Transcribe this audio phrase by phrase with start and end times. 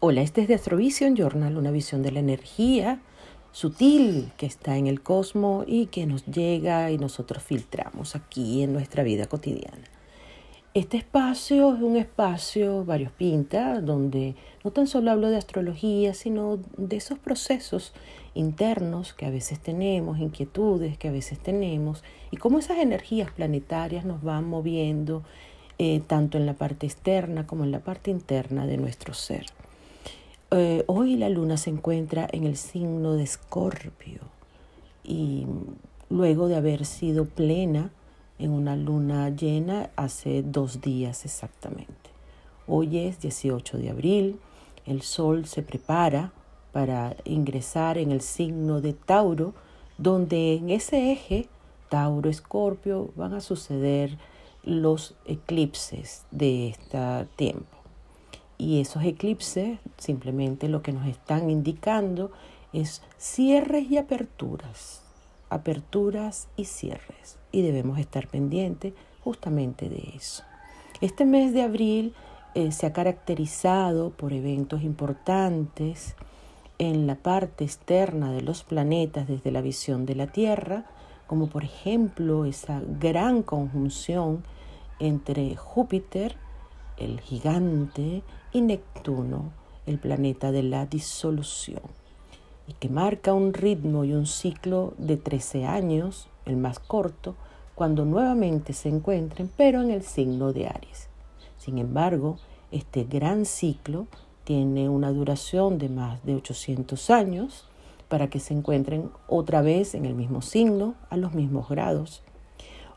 [0.00, 3.00] Hola, este es de Astrovision Journal, una visión de la energía
[3.50, 8.72] sutil que está en el cosmos y que nos llega y nosotros filtramos aquí en
[8.72, 9.82] nuestra vida cotidiana.
[10.72, 16.96] Este espacio es un espacio variopinta donde no tan solo hablo de astrología, sino de
[16.96, 17.92] esos procesos
[18.34, 24.04] internos que a veces tenemos, inquietudes que a veces tenemos y cómo esas energías planetarias
[24.04, 25.24] nos van moviendo
[25.78, 29.46] eh, tanto en la parte externa como en la parte interna de nuestro ser.
[30.50, 34.20] Eh, hoy la luna se encuentra en el signo de Escorpio
[35.04, 35.46] y
[36.08, 37.90] luego de haber sido plena
[38.38, 41.92] en una luna llena hace dos días exactamente.
[42.66, 44.40] Hoy es 18 de abril,
[44.86, 46.32] el sol se prepara
[46.72, 49.52] para ingresar en el signo de Tauro,
[49.98, 51.46] donde en ese eje
[51.90, 54.16] Tauro-Escorpio van a suceder
[54.62, 57.77] los eclipses de este tiempo.
[58.58, 62.32] Y esos eclipses simplemente lo que nos están indicando
[62.72, 65.02] es cierres y aperturas,
[65.48, 67.38] aperturas y cierres.
[67.52, 70.42] Y debemos estar pendientes justamente de eso.
[71.00, 72.14] Este mes de abril
[72.54, 76.16] eh, se ha caracterizado por eventos importantes
[76.78, 80.84] en la parte externa de los planetas desde la visión de la Tierra,
[81.26, 84.42] como por ejemplo esa gran conjunción
[84.98, 86.36] entre Júpiter,
[86.96, 89.52] el gigante, y Neptuno,
[89.86, 91.82] el planeta de la disolución,
[92.66, 97.34] y que marca un ritmo y un ciclo de 13 años, el más corto,
[97.74, 101.08] cuando nuevamente se encuentren, pero en el signo de Aries.
[101.58, 102.38] Sin embargo,
[102.72, 104.06] este gran ciclo
[104.44, 107.66] tiene una duración de más de 800 años
[108.08, 112.22] para que se encuentren otra vez en el mismo signo, a los mismos grados,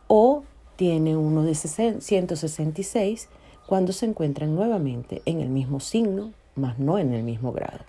[0.07, 0.44] o
[0.77, 3.29] tiene uno de 166
[3.72, 7.80] cuando se encuentran nuevamente en el mismo signo, mas no en el mismo grado.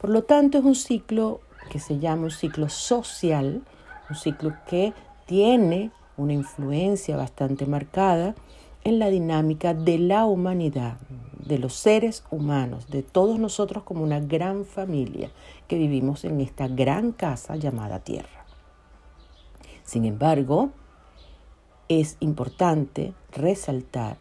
[0.00, 3.62] Por lo tanto, es un ciclo que se llama un ciclo social,
[4.10, 4.92] un ciclo que
[5.26, 8.34] tiene una influencia bastante marcada
[8.82, 10.96] en la dinámica de la humanidad,
[11.38, 15.30] de los seres humanos, de todos nosotros como una gran familia
[15.68, 18.44] que vivimos en esta gran casa llamada Tierra.
[19.84, 20.70] Sin embargo,
[21.86, 24.16] es importante resaltar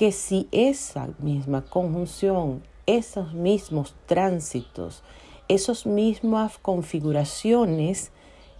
[0.00, 5.02] que si esa misma conjunción, esos mismos tránsitos,
[5.46, 8.10] esas mismas configuraciones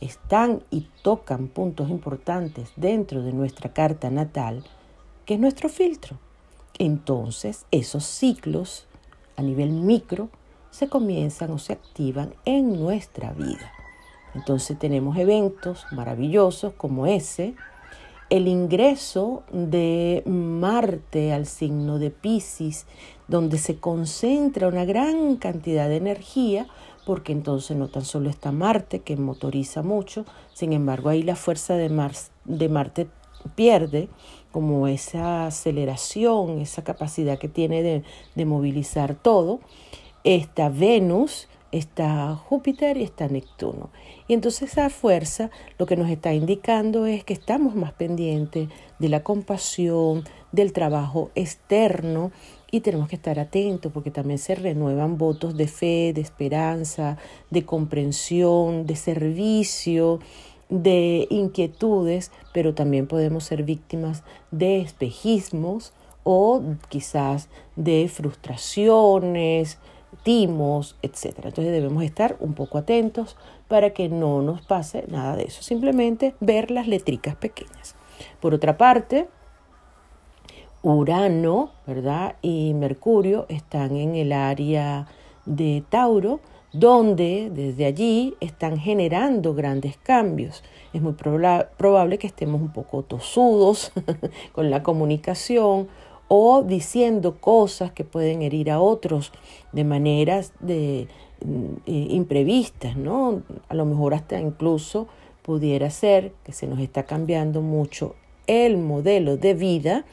[0.02, 4.64] están y tocan puntos importantes dentro de nuestra carta natal,
[5.24, 6.18] que es nuestro filtro.
[6.78, 8.86] Entonces, esos ciclos
[9.38, 10.28] a nivel micro
[10.70, 13.72] se comienzan o se activan en nuestra vida.
[14.34, 17.54] Entonces tenemos eventos maravillosos como ese,
[18.30, 22.86] el ingreso de Marte al signo de Pisces,
[23.26, 26.68] donde se concentra una gran cantidad de energía,
[27.04, 30.24] porque entonces no tan solo está Marte, que motoriza mucho,
[30.54, 31.90] sin embargo ahí la fuerza de,
[32.44, 33.08] de Marte
[33.56, 34.08] pierde
[34.52, 38.04] como esa aceleración, esa capacidad que tiene de,
[38.36, 39.60] de movilizar todo.
[40.22, 43.90] Está Venus, está Júpiter y está Neptuno.
[44.28, 49.08] Y entonces esa fuerza lo que nos está indicando es que estamos más pendientes de
[49.08, 52.32] la compasión, del trabajo externo
[52.70, 57.18] y tenemos que estar atentos porque también se renuevan votos de fe, de esperanza,
[57.50, 60.20] de comprensión, de servicio,
[60.68, 65.92] de inquietudes, pero también podemos ser víctimas de espejismos
[66.22, 69.78] o quizás de frustraciones,
[70.22, 71.36] timos, etc.
[71.44, 73.36] Entonces debemos estar un poco atentos
[73.68, 75.62] para que no nos pase nada de eso.
[75.62, 77.94] Simplemente ver las letricas pequeñas.
[78.40, 79.28] Por otra parte,
[80.82, 82.36] Urano, ¿verdad?
[82.42, 85.06] Y Mercurio están en el área
[85.44, 86.40] de Tauro,
[86.72, 90.62] donde desde allí están generando grandes cambios.
[90.92, 93.92] Es muy probable que estemos un poco tosudos
[94.52, 95.88] con la comunicación
[96.32, 99.32] o diciendo cosas que pueden herir a otros
[99.72, 101.08] de maneras de,
[101.44, 103.42] mm, eh, imprevistas, ¿no?
[103.68, 105.08] A lo mejor hasta incluso
[105.42, 108.14] pudiera ser que se nos está cambiando mucho
[108.46, 110.04] el modelo de vida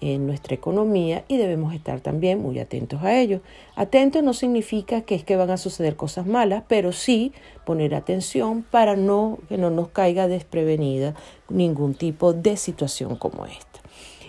[0.00, 3.40] en nuestra economía y debemos estar también muy atentos a ello.
[3.76, 7.30] Atentos no significa que es que van a suceder cosas malas, pero sí
[7.64, 11.14] poner atención para no que no nos caiga desprevenida
[11.48, 13.78] ningún tipo de situación como esta.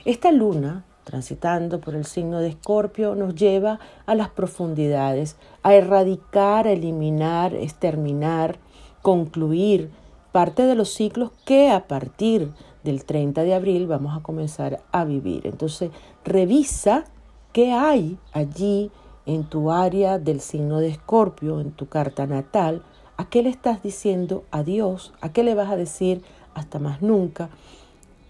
[0.05, 6.67] Esta luna transitando por el signo de Escorpio, nos lleva a las profundidades, a erradicar,
[6.67, 8.57] a eliminar, exterminar,
[9.01, 9.91] concluir
[10.31, 12.51] parte de los ciclos que a partir
[12.83, 15.47] del 30 de abril vamos a comenzar a vivir.
[15.47, 15.91] Entonces,
[16.23, 17.05] revisa
[17.51, 18.91] qué hay allí
[19.25, 22.83] en tu área del signo de Escorpio, en tu carta natal,
[23.15, 25.13] ¿a qué le estás diciendo adiós?
[25.21, 26.23] ¿A qué le vas a decir
[26.53, 27.49] hasta más nunca?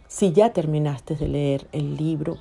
[0.08, 2.38] Si ya terminaste de leer el libro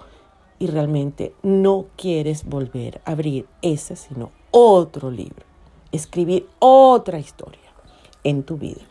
[0.63, 5.45] y realmente no quieres volver a abrir ese, sino otro libro,
[5.91, 7.59] escribir otra historia
[8.23, 8.83] en tu vida.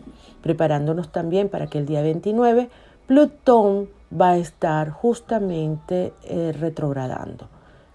[0.41, 2.69] Preparándonos también para que el día 29
[3.07, 7.47] Plutón va a estar justamente eh, retrogradando.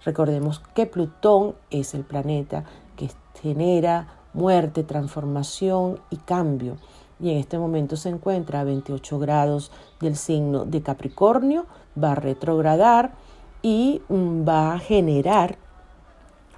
[0.03, 2.63] Recordemos que Plutón es el planeta
[2.95, 3.11] que
[3.43, 6.77] genera muerte, transformación y cambio.
[7.19, 12.15] Y en este momento se encuentra a 28 grados del signo de Capricornio, va a
[12.15, 13.26] retrogradar
[13.67, 15.57] y va a generar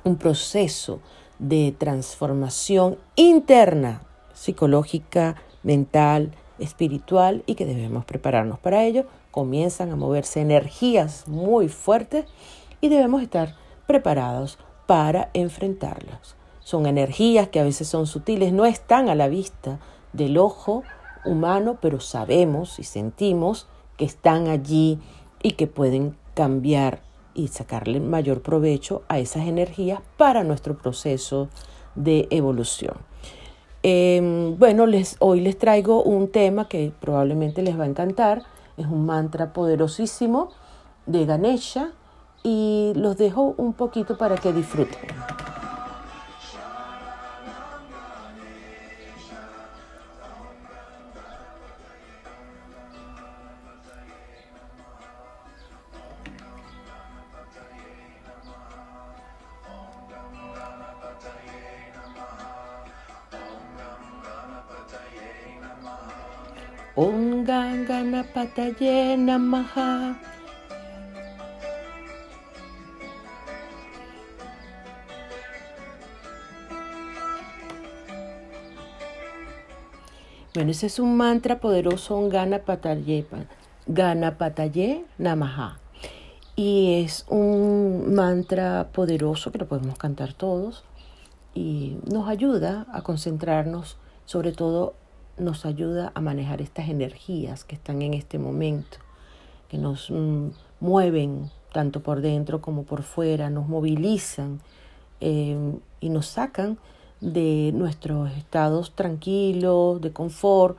[0.04, 1.00] un proceso
[1.40, 4.04] de transformación interna,
[4.36, 9.06] psicológica, mental, espiritual y que debemos prepararnos para ello.
[9.32, 12.26] Comienzan a moverse energías muy fuertes
[12.80, 13.56] y debemos estar
[13.88, 16.36] preparados para enfrentarlas.
[16.60, 19.80] Son energías que a veces son sutiles, no están a la vista
[20.14, 20.84] del ojo
[21.26, 23.68] humano, pero sabemos y sentimos
[23.98, 25.00] que están allí
[25.42, 27.02] y que pueden cambiar
[27.34, 31.50] y sacarle mayor provecho a esas energías para nuestro proceso
[31.96, 32.94] de evolución.
[33.84, 38.44] Em, bueno, les, hoy les traigo un tema que probablemente les va a encantar.
[38.78, 40.52] Es un mantra poderosísimo
[41.08, 41.92] de Ganesha
[42.42, 45.39] y los dejo un poquito para que disfruten.
[67.00, 70.20] Om Ganganapataye Namaha.
[80.54, 83.26] Bueno, ese es un mantra poderoso, un Gana Pataye,
[83.88, 85.80] Gana Pataye Namaha.
[86.58, 90.84] Y es un mantra poderoso que lo podemos cantar todos
[91.56, 94.96] y nos ayuda a concentrarnos, sobre todo
[95.40, 98.98] nos ayuda a manejar estas energías que están en este momento,
[99.70, 100.50] que nos mm,
[100.80, 104.60] mueven tanto por dentro como por fuera, nos movilizan
[105.20, 106.78] em, y nos sacan
[107.22, 110.78] de nuestros estados tranquilos, de confort,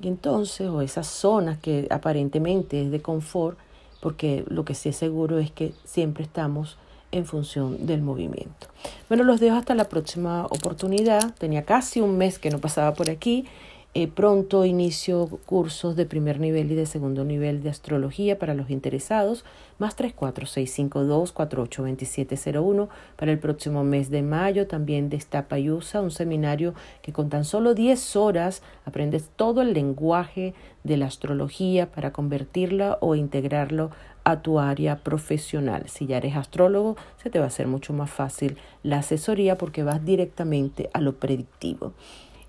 [0.00, 3.58] y entonces, o esas zonas que aparentemente es de confort,
[4.00, 6.76] porque lo que sí es seguro es que siempre estamos
[7.10, 8.68] en función del movimiento.
[9.08, 11.34] Bueno, los dejo hasta la próxima oportunidad.
[11.34, 13.46] Tenía casi un mes que no pasaba por aquí
[13.94, 18.68] eh, pronto inicio cursos de primer nivel y de segundo nivel de astrología para los
[18.68, 19.46] interesados,
[19.78, 24.66] más 34652482701 para el próximo mes de mayo.
[24.66, 29.72] También Destapa y Usa, un seminario que con tan solo 10 horas aprendes todo el
[29.72, 30.52] lenguaje
[30.84, 33.90] de la astrología para convertirla o integrarlo
[34.24, 35.88] a tu área profesional.
[35.88, 39.82] Si ya eres astrólogo, se te va a hacer mucho más fácil la asesoría porque
[39.82, 41.94] vas directamente a lo predictivo.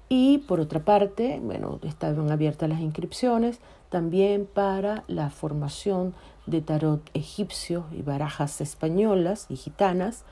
[0.10, 3.60] Y por otra parte, bueno, estaban abiertas las inscripciones
[3.90, 6.16] también para la formación
[6.48, 10.26] de tarot egipcio y barajas españolas y gitanas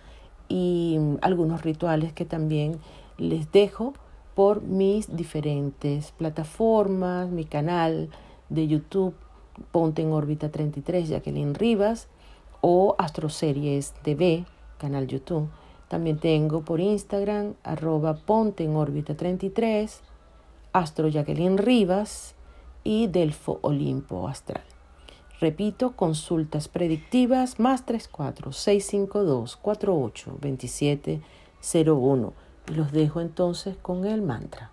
[0.49, 2.79] y algunos rituales que también
[3.19, 3.93] les dejo
[4.33, 8.09] por mis diferentes plataformas, mi canal
[8.49, 9.13] de YouTube
[9.71, 12.07] Ponte en órbita 33 Jacqueline Rivas
[12.61, 14.45] o Astroseries TV,
[14.77, 15.49] canal YouTube
[15.87, 20.01] también tengo por Instagram, arroba ponte en órbita 33,
[20.73, 22.35] Astro Jacqueline Rivas
[22.83, 24.63] y Delfo Olimpo Astral.
[25.39, 31.21] Repito, consultas predictivas más 34 652 48 27
[31.73, 32.33] 01.
[32.75, 34.71] Los dejo entonces con el mantra.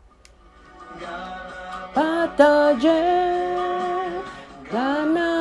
[1.94, 2.90] Pataye,
[4.72, 5.34] gana.